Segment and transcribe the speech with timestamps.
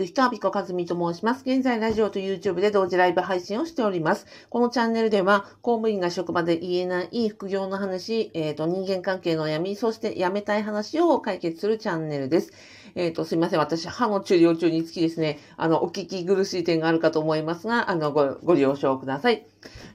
[0.00, 1.42] く人、アビコカズミと申します。
[1.44, 4.26] 現在、ラジオと YouTube で同時ライブ配信をしております。
[4.48, 12.52] このチャンネルでは、公務員が職場で言えない副業の話、えっ、ー、と、人間関係の闇、そして辞めたい話を解決するチャンネルです。
[12.94, 13.58] えっ、ー、と、すいません。
[13.58, 19.46] 私、歯の治療中につきですね、あの、お聞き苦しい点があるかと思いますが、あの、ご、ご了承ください。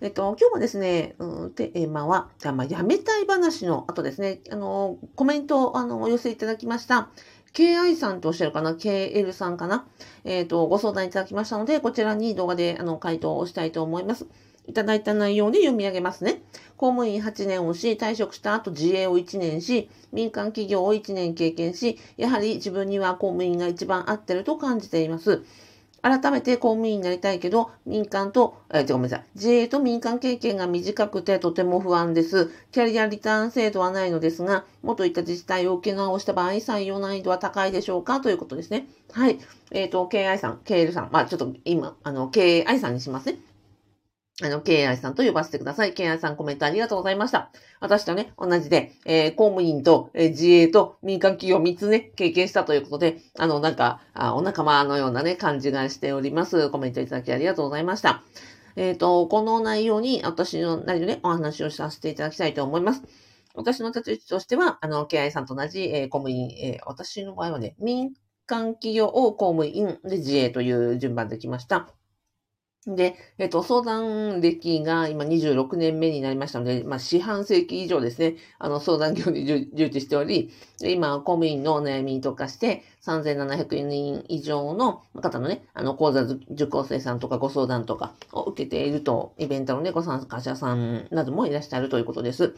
[0.01, 7.09] えっ、ー、と、今日もですね、うん、テーマは、じゃあ、まあ、辞めたい話の後ですね、あの、コメントを、あの、お寄せいただきました。
[7.55, 9.87] KI さんとおっしゃるかな ?KL さんかな？
[10.25, 14.27] えっ、ー、と、ご相談いただきましたので、こちらに動画であの回答をしたいと思います。
[14.67, 16.41] いただいた内容で読み上げますね。
[16.75, 25.45] 公務員8年をし、退職した後自営を1年し、民間企業を1年経験し、やはり自分には公務員が一番合ってると感じています。
[26.05, 29.25] 改めて公務員になりたいけど、民間と、えー、ごめんなさい。
[29.33, 32.51] 自営と民間経験が短くてとても不安です。
[32.71, 38.21] キャリアリターン制度はないのですが、元いった自治体を受け直した場合、採用難易度は高いでしょうか？
[38.21, 38.85] ということですね。
[39.13, 39.39] はい。
[39.71, 41.09] えっ、ー、と、KI さん、KL さん。
[41.11, 43.39] まあ、ちょっと今、あの、KI さんにしますね。
[44.43, 45.93] あの、KI さんと呼ばせてください。
[45.93, 47.51] KI さんコメントありがとうございました。
[47.79, 56.69] 私とね、同じで、えー、公務員と、えー、自営と民間企業3つね、経験したということで、あの、なんか、あお仲間のようなね、感じがしております。
[56.69, 58.23] コメントいただきありがとうございました。
[58.75, 63.03] えっ、ー、と、この内容に私のなりのね、お話をさせていただきたいと思います。
[63.53, 68.11] 私の立ち位置としては、あの、KI さんと同じ、えー、公務員、えー、私の場合はね、民
[68.47, 71.87] 間企業を公務員で自営という順番できました。
[72.87, 80.51] で、えっと、相談歴が今26年目になりましたので、まあ、四半世紀以上ですね、あの、相談業に 従事しており、
[80.83, 92.55] 今、公務員のお悩みとかして、3700人以上の方のね、あの、講座受講生さんとかご相談とかを受けていると、イベントのね、ご参加者さんなどもいらっしゃるということです。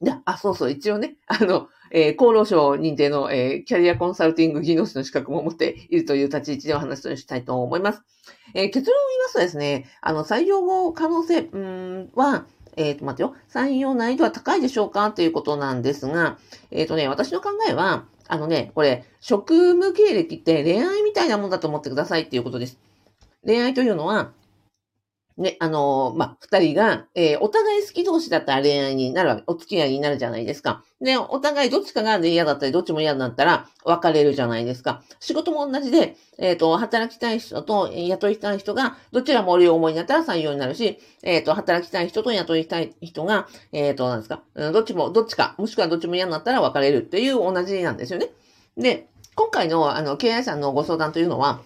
[0.00, 8.02] で、あ、そうそう、一応ね、あの、えー、厚労省認定の、えー、キャリアコンサルティング技能士の資格も持っているという立ち位置でお話をしたいと思います。
[8.54, 13.36] えー、結論を言いますとですね、あの、採用後可能性、うんは、えっ、と、待ってよ。
[13.48, 16.38] 採用難易度は高いでしょうかということなんですが、
[16.70, 22.78] えっ、とね、私の考えは、あのね、これ、職務経歴って恋愛みたいなもんだと思ってくださいっていうことです。
[23.44, 24.32] 恋愛というのは、
[25.36, 30.84] ね、あの、まあ、二人が、えー、お互い好き同士だったら恋愛になるわけ、お付き合いになるじゃないですか。
[31.00, 35.02] で、お互いどっちかが嫌だったり、どっちも嫌だったら別れるじゃないですか。
[35.18, 48.30] 仕事も同じで、えっ、ー、と、働きたい人と雇いたい人が、どちらも両思いになったら採用になるし、えっ、と、働きたい人と雇いたい人が、えっ、と、なんですか、どっちも、どっちか、もしくはどっちも嫌になったら別れるっていう同じなんですよね。
[48.76, 51.60] で、今回の、あの、経営さんのご相談というのは、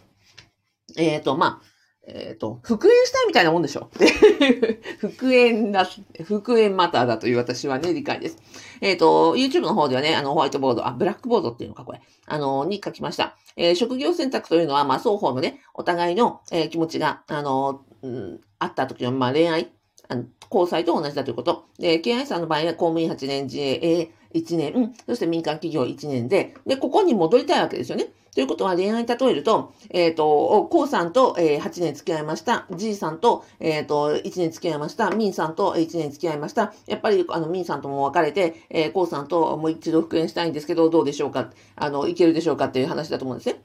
[0.96, 1.77] えっ、と、まあ、
[2.10, 3.90] えっ、ー、と、復縁したいみたいなもんでしょ。
[4.98, 5.86] 復縁だ、
[6.24, 8.38] 復縁マターだという私はね、理解です。
[8.80, 12.00] えっ、ー、と、YouTube の方ではね、あの、ホワイトボード、あ、ブラックボードっていうのか、これ。
[12.26, 13.36] あの、に書きました。
[13.56, 19.70] えー、職業選択というのは、まあ、双方のね、お互いの、えー、気持ちが、あの、うん、あった時の、まあ、恋愛、
[20.10, 21.66] あの交際と同じだということ。
[21.78, 28.06] で、KI さんの場合は公務員8年、自営1年、そして民間企業1年で、で、ここに戻りたいわけですよね。
[28.34, 32.66] ということは恋愛に例えると、えっ、ー、と、こうさんと、えー、8年付き合いました。
[32.76, 35.10] じいさんと、えっ、ー、と、1年付き合いました。
[35.10, 36.72] みんさんと1年付き合いました。
[36.86, 41.50] やっぱり、あの、みんさんとも別れて、えー、こうさんともう一度復縁したいんですけど、どうでしょうか？
[41.74, 42.66] あの、いけるでしょうか？
[42.66, 43.62] っていう話だと思うんですね。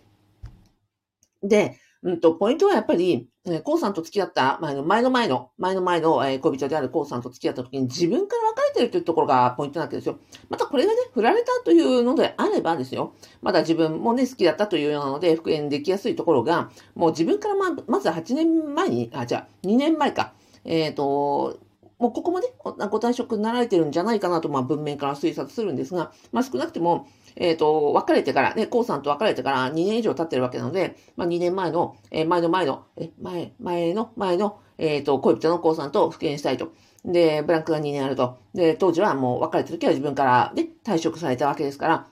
[1.44, 10.19] で、うんと、ポイントはやっぱり、えー、コウさんと付き合った、前の前の前の、前の前の、えー、恋人であるコウさんと付き合った時に自分から別れてるというところがポイントなわけですよ。
[10.50, 13.14] またこれがね、振られたというのであればですよ。
[13.41, 20.34] まだ自分もね、好きだったというようなので、復縁できやすいところが、もう自分からま、まず8年前に、あ、じゃあ、2年前か。
[20.66, 21.58] えっ、ー、と、
[22.00, 36.72] もうここもね、ご退職になられてるんじゃないかなと、まあ文面から推察するんですが、まあ少なくても、えっ、ー、と、別れてから、ね、コウさんと別れてから2年以上経ってるわけなので、まあ2年前の、えー、前の前の、え、前、前の、前の、えっ、ー、と、恋人のコウさんと復縁したいと。
[37.06, 38.38] で、ブランクが2年あると。
[38.54, 42.08] で、当時はもう別れた時は自分からね、退職されたわけですから、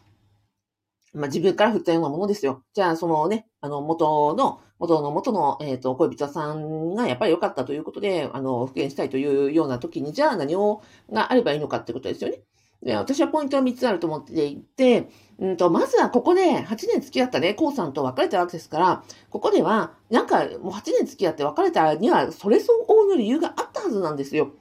[1.14, 2.64] まあ自分から振ったようなものですよ。
[2.74, 10.82] じゃあ、そのね、あの、元の、元の元の、えっ、ー、と、恋人さんがやっぱり良かったということで、あの、復縁したいというような時に、じゃあ何を、
[11.12, 12.42] があればいいのかってことですよね。
[12.84, 24.54] で、私はポイントは3つあると思っていて、うんと、まずはここで8年付き合ったね、コウさんと別れたわけですから、ここでは、なんかもう8年付き合って別れたには、それ相応の理由があったはずなんですよ。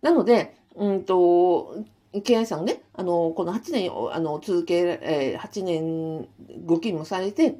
[0.00, 1.84] なので、うんと、
[2.24, 6.28] ケアさんね、あの、この8年、あの、続け、えー、8年
[6.64, 7.58] ご勤務されて、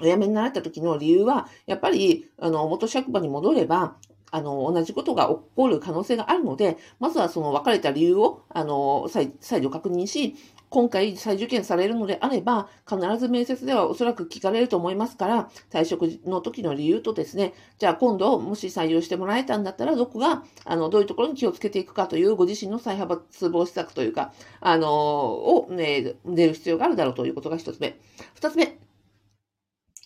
[0.00, 3.96] お辞めになられた時の理由は、やっぱり、あの、元職場に戻れば、
[4.32, 10.34] あの、同じことが起こる可能性があるので、まずはその別れた理由を、あの、再再度確認し、
[10.70, 24.32] 今回再受験されるのであれば、必ず面接ではおそらく聞かれると思いますから、退職の時の理由とですね、じゃあ今度もし採用してもらえたんだったら、どこが、あの、どういうところに気をつけていくかというご自身の再派閥防止策というか、
[24.62, 28.00] あの、を、ね、出る必要があるだろうということが一つ目。
[28.34, 28.78] 二つ目、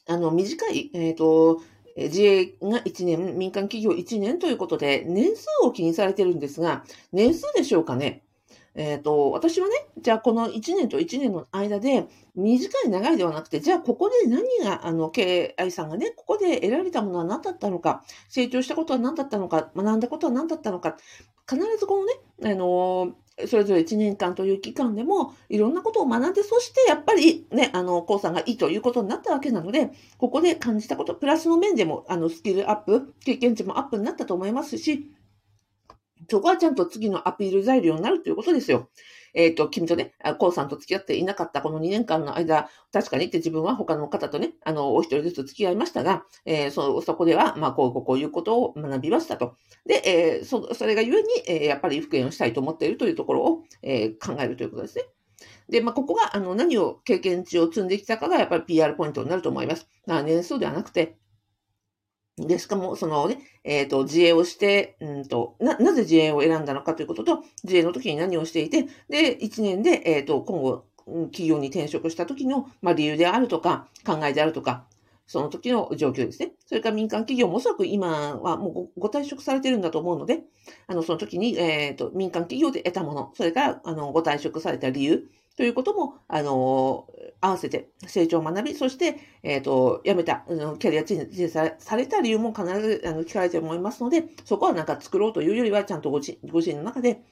[0.09, 1.63] あの、短い、えっ、ー、と、
[1.97, 8.23] 自営が1年、民間企業1年ということで、年数を気にされてるんですが、年数でしょうかね。
[8.77, 20.99] えっ、ー、と、私はね、じゃあこの1年と1年の間で、短い長いではなくて、じゃあここで何が、あの、KI さんがね、ここで得られたものは何だったのか、成長したことは何だったのか、学んだことは何だったのか、
[21.49, 22.13] 必ずこのね、
[22.53, 23.15] あの
[23.47, 35.11] それぞれ1年間という期間でも、いろんなことを学んで、そしてやっぱりね、あの、コウさんがいいということになったわけなので、ここで感じたこと、プラスの面でも、あの、スキルアップ、経験値もアップになったと思いますし、
[36.31, 38.89] そこはちゃんと次のアピール材料になるということですよ。
[39.37, 49.55] えっ、ー、と、君とね、コウさんと付き合っていなかったこの2年間の間、確かにって自分は他の方とね、あの、お一人ずつ付き合いましたが、えー、そ、そこでは、まあ、こう、こういうことを学びましたと。
[49.85, 55.05] で、えー、そ、それがゆえに、えー、やっぱり復縁をしたいと思っているというところを、えー、考えるということですね。
[55.69, 59.87] で、まあ、ここが、あの、何を経験値を積んできたかが、やっぱり PR ポイントになると思います。
[60.07, 61.19] まあ、年数ではなくて、
[62.39, 74.85] で、しかも、そのね、えっ、ー、と、自営をして、うんと、な、なぜ自営を選んだのかということと、自営の時に何をしていて、で、1年で、えっ、ー、と、今後、企業に転職した時の、まあ、理由であるとか、考えであるとか、
[75.27, 76.53] その時の状況ですね。
[76.67, 80.43] それから民間企業もおそらく今はもうご退職されてるんだと思うので、
[80.87, 87.09] あの、その時に、えっ、ー、と、民間企業で得たもの、それから、あの、ご退職された理由、ということも、あの、
[87.41, 90.45] 合わせて成長を学び、そして、えっ、ー、と、辞めた、
[90.79, 97.23] キャリアチェンジされた理由も必ずあの聞かれて思いますので、そこはなんか作ろうというよりは、ちゃんとご自ご自身の中で、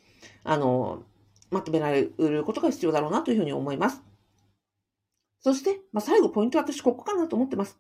[0.43, 1.03] あの、
[1.51, 4.03] まとめられることが必要だろうなというふうに思います。
[5.41, 7.79] そして、まあ、最後ポイントは私ここかなと思ってます。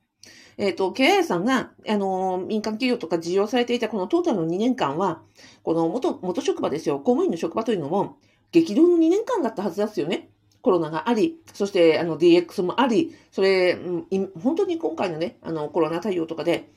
[0.58, 5.22] えっ、ー、と、経営さんが、あの、民間企業とか事業されていたこのトータルの2年間は、
[5.62, 8.18] この元、元職場ですよ、公務員の職場というのも、
[8.52, 10.28] 激動の2年間だったはずですよね。
[10.64, 13.78] コロナがあり、そしてあの DX もあり、それ、
[14.42, 16.70] 本当に今回のね、あのコロナ対応とかで、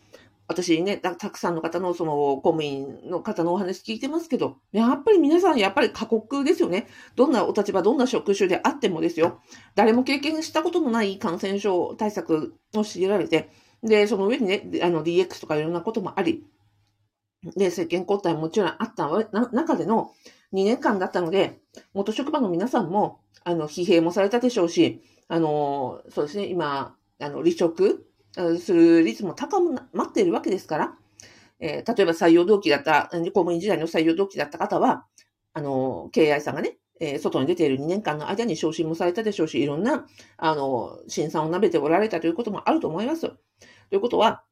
[0.50, 6.88] 私ねた、たくさんの方のその公務員の方のお話聞いてますけど、やっぱり皆さんやっぱり過酷ですよね。
[7.16, 9.40] どんなお立場、どんな職種であってもですよ。
[9.76, 13.50] 誰も経験したことのない感染症対策を強いられて、
[13.84, 16.44] で、その上にね、あの DX とかいろんなこともあり、
[17.56, 19.08] で、政権交代ももちろんあった
[19.54, 20.12] 中での
[20.54, 21.60] 2年間だったので、
[21.94, 28.08] 元職場の皆さんも、あの、疲弊もされたでしょうし、あの、そうですね、今、あの、離職
[28.60, 30.98] する率も高まっているわけですから、
[31.60, 35.06] えー、例えば採用動機だった、公務員時代の採用動機だった方は、
[35.54, 40.06] あの、KI さんがね、えー、外に出ている2年間の間に昇進もされたでしょうし、いろんな、
[40.38, 43.30] あの、審査をなべておられたということもあると思います。
[43.30, 43.36] と
[43.92, 44.44] いうことは、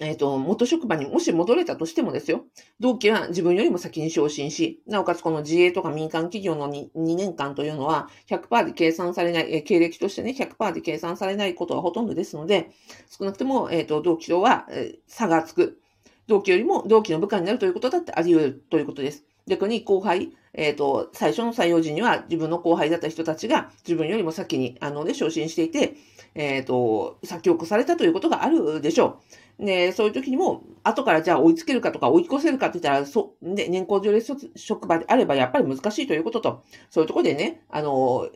[0.00, 2.44] えっ、ー、と、元職場にもし戻れたとしてもですよ、
[2.80, 12.70] 同期は自分よりも先に昇進し、なおかつこの自営とか民間企業の 2, 2年間というのは100%で計算されない、えー、経歴としてね、100%で計算されないことはほとんどですので、
[13.08, 15.80] 少なくとも、えっ、ー、と、同期とは、え、差がつく。
[16.26, 19.24] 同期よりも同期の部下になるということだってあり得るということです。
[19.46, 25.94] 逆に後輩、えっ、ー、と、最初の採用時には自分の後輩だった人たちが自分よりも先に、あのね、昇進していて、
[26.34, 29.20] えっ、ー、と、先を越されたということがあるでしょ
[29.58, 29.64] う。
[29.64, 38.28] ね、そういう時にも、後からじゃあ追いつけるかとか追い越せるかって言ったら、そ、ね、年功序列職場であればやっぱり難しいということと、そういうところでね、あの、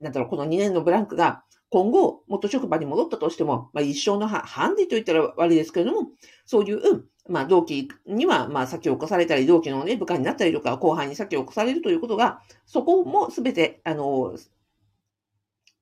[0.00, 6.10] なんだろう、この2年のブランクが、今後、元職場に戻ったとしても、まあ、一生のハンディと言ったら悪いですけれども、
[6.44, 14.36] そういう、まあ、同期には、まあ、先を越されたり、同期のね、部下になったりとか、後輩に先を越されるということが、そこもすべて、あの、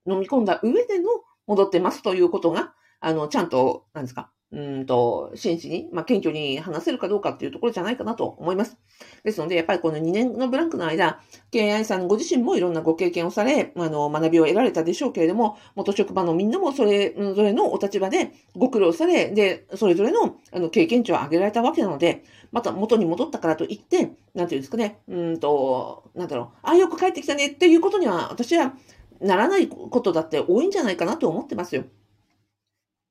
[0.07, 1.09] 飲み込んだ上での
[1.51, 8.77] 戻ってますということが、あの、ちゃんと、なんですか、うんと、真摯に、まあ、謙虚に話せるかどうかっていうところじゃないかなと思います。
[9.25, 28.75] ですので、やっぱりこの2年のブランクの間、KI さんご自身もいろんなご経験をされ、あの、学びを得られたでしょうけれども、元職場のみんなもそれぞれのお立場でご苦労され、で、それぞれのあの経験値を上げられたわけなので、また元に戻ったからといって、なんていうんですかね、うんと、なんだろう、あ、よく帰ってきたねっていうことには、私は
[29.21, 31.85] ならないことだって多いんじゃないかなと思ってますよ。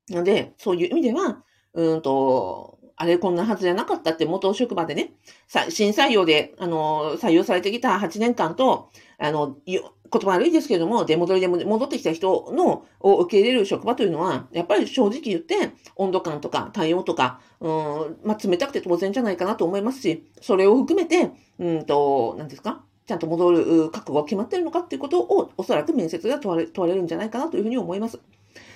[0.09, 5.13] ので、そういう意味では、うんと、あれこんなはずじゃなかったって元職場でね、
[5.69, 9.81] 新採用で、あの、採用されてきた8年間と、あの、言
[10.23, 22.83] 葉悪いですけれども、出戻りで戻ってきた人の、を受け入れる職場というのは、やっぱり正直言って、温度感とか対応とか、うん、まあ、冷たくて当然じゃないかなと思いますし、それを含めて、うんと、何ですか？
[23.09, 28.19] ちゃんと戻る覚悟は決まってるのかっていうことを、おそらく面接が問われ問われるんじゃないかなというふうに思います。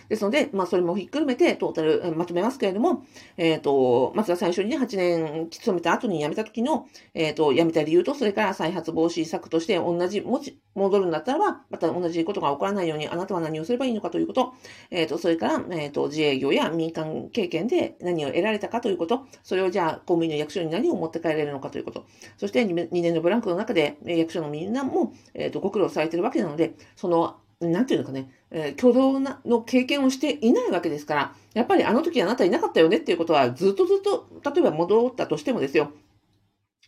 [0.09, 3.05] ですので、まあ、それもひっくるめてトータルまとめますけれども、
[3.37, 14.53] えっ、ー、と、まずは最初にね、8年勤めた後に辞めた時の、えっ、ー、と、辞めた理由と、それから再発防止策として同じ、もし戻るんだったらば、また同じことが起こらないように、あなたは何をすればいいのかということ、
[14.91, 22.05] えっ、ー、と、それから、えっ、と、自営業や民間経験で何を得られたかということ、それをじゃあ、公務員の役所に何を持って帰れるのかということ、
[22.37, 27.37] そして2年のブランクの中で、役所のみんなも、えっ、と、ご苦労されているわけなので、その
[27.71, 35.91] なんていうのかね、えー、共同なの経験をしていないわけですから、やっぱりあの時あなたいなかったよねっていうことは、ずっとずっと、例えば戻ったとしてもですよ、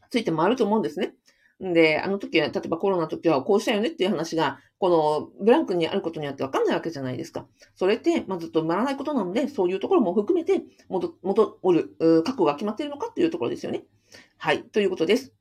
[0.09, 1.13] ついて回ると思うんですね。
[1.59, 7.47] で、あの時は、例えばコロナの時はこうしたよねっていう話が、このブランクにあることによってわかんないわけじゃないですか。
[7.75, 13.83] それって、まあ、ずっと埋まらないことなので、そういうところも含めて戻、戻る、覚悟が決まっているのかっていうところですよね。
[14.37, 14.63] はい。
[14.63, 15.33] ということです。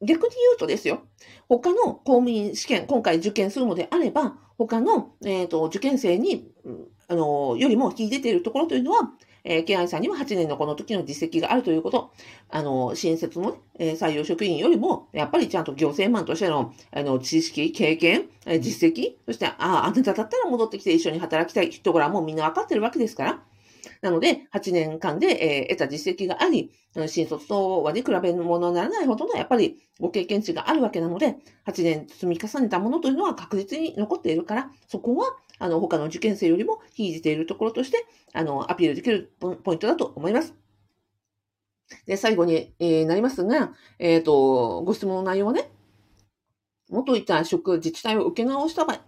[0.00, 1.02] 逆に言うとですよ、
[1.48, 6.50] 他の公務員試験、今回受験するのであれば、他の、えーと、受験生に、
[7.08, 9.10] あの、よりも引き出ているところというのは、
[9.44, 12.12] えー、ケアイさんには8年のこの時の実績があるということ、
[12.48, 21.70] あの、新設の、えー、採用職員よりも、やっぱりちゃんと行政マンとしての、あの、知識、経験、えー、実績、そして、ああ、あなただったら戻ってきて一緒に働きたい。
[21.70, 23.42] 人柄もみんな分かってるわけですから、
[24.02, 26.72] なので、8年間で、えー、得た実績があり、
[27.06, 40.54] 新卒とはに比べるものにならないほどの、やっぱりご経験値があるわけなので、8年積み重ねたものというのは確実に残っているから、そこは、あの、他の受験生よりも引いているところとして、あの、アピールできるポイントだと思います。
[42.06, 45.70] で、最後に、えー、なりますが、えっ、ー、と、ご質問の内容はね、
[46.92, 48.98] 元いた職、自治体を受け直した場合、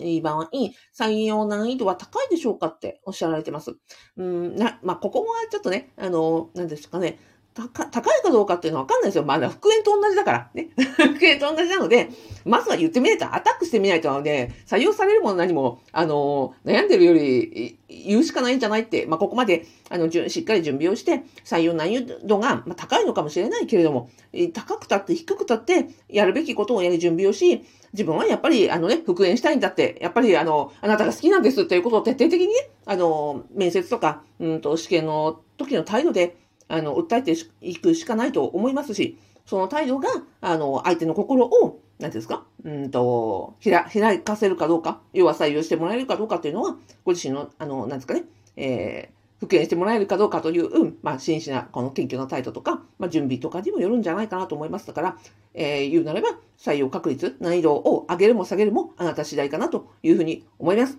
[0.98, 3.76] 採用難易度は高いでしょうかっておっしゃられてます。
[4.16, 7.18] うん、な、まあ、ここはちょっとね、あの、何ですかね、
[7.54, 9.24] 高高いかどうかっていうのはわかんないですよ。
[9.24, 10.50] まだ復縁と同じだから。
[10.54, 10.70] ね。
[10.76, 12.08] 復縁と同じなので、
[12.44, 24.10] まずは言ってみないと、アタックしてみないと、ね、採用されるもの何も、あの、悩んでるより言うしかないんじゃないって、まあ、ここまで、あの、しっかり準備をして、採用難易度が、まあ、高いのかもしれないけれども、
[24.52, 32.54] 高くたって低くたって、やるべきことをやり準備をし、自分はやっぱり、あのね、復縁したいんだって、やっぱり、あの、あなたが好きなんですっていうことを徹底的にね、
[32.86, 36.36] あの、面接とか、うんと、試験の時の態度で、
[36.68, 40.08] あの、訴えていくしかないと思いますし、その態度が、
[40.40, 42.44] あの、相手の心を、何ですか？
[42.64, 48.24] うんと、ひら、開かせるかどうか、要は採用してもらえるかどうかっていうのは、ご自身の、あの、何ですかね、
[48.56, 54.86] えー、復縁してもらえるかどうかという、まあ、真摯な、この謙虚な態度とか、まあ、準備とかにもよるんじゃないかなと思います。
[54.86, 55.18] だから、
[55.52, 60.98] えー、言うなれば、採用確率、難易度を上げるも下げるも、あなた次第かなというふうに思います。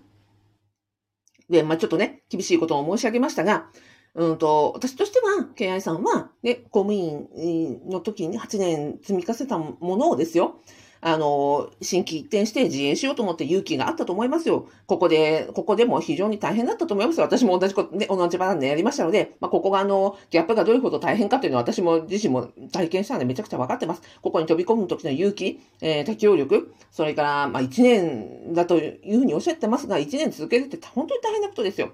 [1.50, 3.67] で、まあ、ちょっとね、厳しいことを申し上げましたが、
[4.15, 10.55] うんと、私としては、敬愛さんは、ね、公務員の時に8年積み重ねたものをですよ、
[11.01, 14.67] あの、新規一転して自営しようと思って勇気があったと思いますよ。
[14.88, 17.25] ここで、ここでも非常に大変だったと思いますよ。
[17.25, 24.01] 私も同じこと、ね、同じ場なんでやりましたので、まあ、ここがあの、ギャップがどれほど大変かというのは私も自身も体験したのでめちゃくちゃ分かってます。
[24.22, 31.91] ここに飛び込む時の勇気、えー、適応力、それから、まあ、1年だというふうにおっしゃってますが、1年続けるって本当に大変なことですよ。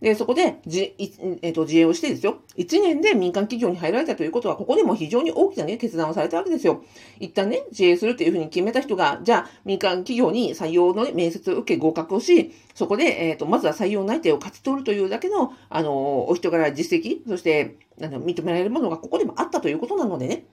[0.00, 2.38] で、そこで、じ、えっ、ー、と、自営をしてですよ。
[2.56, 6.84] 1年で民間企業に入られたということは、ここでも非常に大きなね、決断をされたわけですよ。
[7.18, 20.44] 一旦ね、自営するというふうに決めた人が、じゃあ、民間企業に採用の、ね、面接を受け合格をし、そこで、えっ、ー、と、まずは採用内定を勝ち取るというだけの、あの、お人柄実績、そして、あの、認められるものがここでもあったということなのでね。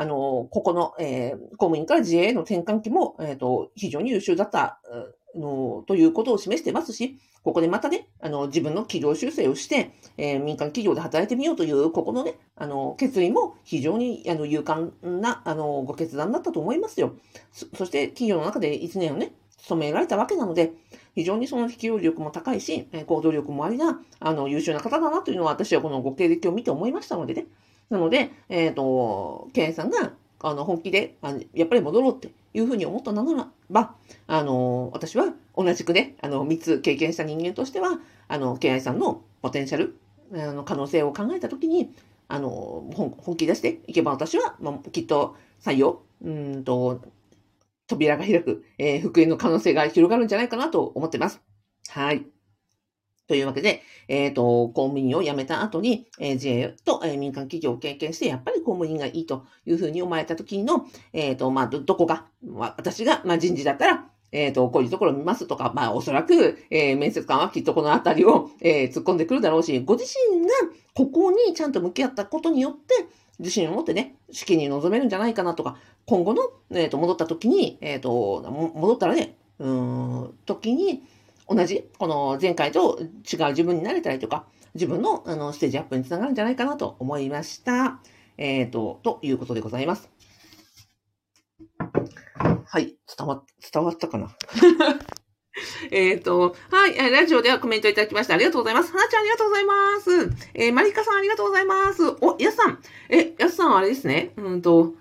[0.00, 4.80] あの、ここの、えー、公務員から自営への転換期も、えっ、ー、と、非常に優秀だった、
[5.34, 17.14] の、ということを示してますし、ここでまたね、あの、自分の企業修正をして、えー、民間企業で働いてみようという、ここのね、あの、決意も非常に、あの、勇敢な、あの、ご決断だったと思いますよ。
[17.52, 20.72] そして、企業の中で1年をね、勤められたわけなので、
[21.14, 27.46] 非常にその適応力も高いし、行動力もありな、あの、優秀な方だなというのは私はこのご経歴を見て思いましたのでね。
[27.90, 31.16] なので、えっ、ー、と、経営さんが、あの、本気で、
[31.54, 33.94] やっぱり戻ろうっていうふうに思ったならば、
[34.26, 39.98] あの、私は同じくね、あの、3つ経験した人間としては、あの、ケイさんのポテンシャル、
[40.32, 41.92] あの、可能性を考えたときに、
[42.28, 47.00] あの、本気出していけば私は、まあ、きっと採用、うんと、
[47.86, 51.40] 扉が開く、えー、復縁の可能性が広がるんじゃないかなと思ってます。
[51.88, 52.37] はい。
[53.28, 70.48] というわけで、えっ、ー、と、公務員を辞めた後に、えー、自営と、えー、民間企業を経験して、やっぱり公務員がいいというふうに思われた時の、えっ、ー、と、まあ、ど、どこが、私が、まあ、人事だったら、えっ、ー、と、こういうところを見ますとか、まあ、おそらく、えー、面接官はきっとこのあたりを、えー、突っ込んでくるだろうし、ご自身が
[70.94, 73.06] ここにちゃんと向き合ったことによって、
[73.38, 76.42] 自信を持ってね、試験に臨めるんじゃないかなとか、今後の、
[76.72, 78.42] えっ、と、戻った時に、えっ、と、
[78.74, 81.02] 戻ったらね、うん、時に、
[81.48, 88.00] 同じ、この前回と違う自分になれたりとか、自分のあのステージアップにつながるんじゃないかなと思いました。
[88.36, 90.10] えっ、ー、と、ということでございます。
[92.64, 94.30] はい、伝わ、伝わったかな？
[95.90, 98.92] えっと、はい、ラジオではコメントいただきましてありがとうございます。
[98.92, 100.50] はなちゃんありがとうございます。
[100.54, 102.02] えー、まりかさんありがとうございます。
[102.20, 102.78] お、やすさん。
[103.08, 104.32] え、やすさんあれですね。
[104.36, 104.94] うんと、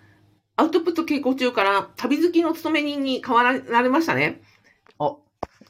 [0.56, 4.42] アウトプット傾向中から旅好きの勤め人に変わられましたね。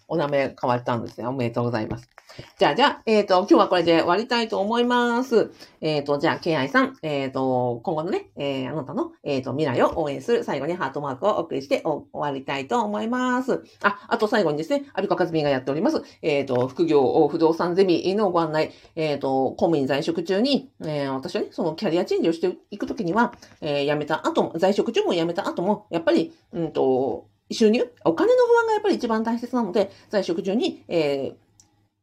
[0.08, 1.28] お、名前変わったんですね。
[1.28, 2.10] おめでとうございます。
[2.58, 5.52] じゃあ、じゃあ、えっ、ー、と、今日はこれで終わりたいと思います。
[5.82, 13.64] えっ、ー、と、じゃあ、ケイアイさん、えっ、ー、と、今後のね、えー、あなたの、えっ、と、未来を応援する最後にハートマークをお送りして終わりたいと思います。
[13.82, 27.92] あ、あと最後にですね、アビコカズミがやっております、えっ、と、副業不動産ゼミのご案内、えっ、と、公務員在職中に、え、私はね、そのキャリアチェンジをしていくときには、えー、辞めた後も、在職中も辞めた後も、やっぱり、うんと、収入？
[28.04, 31.48] お金の不安がやっぱり一番大切なので、在職中に、えー、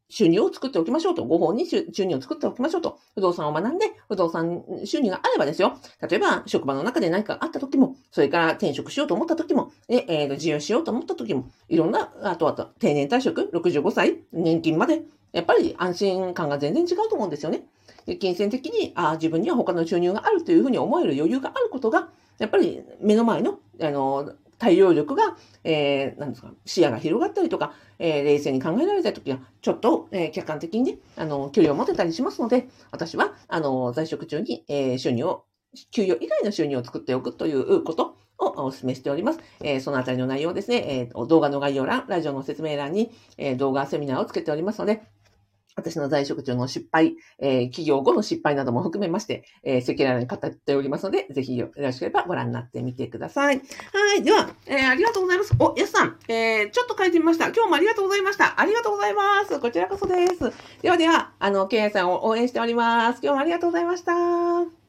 [0.09, 1.25] 収入を作っておきましょうと。
[1.25, 2.99] ご本に収入を作っておきましょうと。
[3.15, 5.77] 不動産を学んで、不動産収入があればですよ。
[6.07, 17.63] 例えば、職場の中で何かあった時も、それから転職しようと思った時も、ええー、自由しようと思った時も、いろんな、あとあと、定年退職、65歳、年金まで、やっぱり安心感が全然違うと思うんですよね。
[18.05, 35.45] で金銭的に、ああ、自分には他の収入があるというふうに思える余裕があることが、やっぱり目の前の、あの、対応力が、えー、なんですか、視野が広がったりとか、えー、冷静に考えられたときは、ちょっと、えー、客観的にね、あの、距離を持てたりしますので、私は、あの、在職中に、え、収入を、
[35.91, 39.39] 給与以外の収入を作っておくということをお勧めしております。
[39.61, 45.01] えー、そのあたりの内容ですね、えー、動画の概要欄、ラジオの説明欄に、え、動画セミナーをつけておりますので、
[45.75, 53.57] 私の在職中の失敗、えー、企業後の失敗なども含めまして、えー、赤裸々に語っておりますので、ぜひよろしければご覧になってみてください。
[53.57, 54.23] はい。
[54.23, 55.53] では、えー、ありがとうございます。
[55.59, 57.47] お、やすさん、えー、ちょっと書いてみました。
[57.47, 58.59] 今日もありがとうございました。
[58.59, 59.59] ありがとうございます。
[59.59, 60.51] こちらこそです。
[60.81, 63.19] ではでは、あの、ケイさんを応援しております。
[63.21, 64.84] 今日もありがとうございました。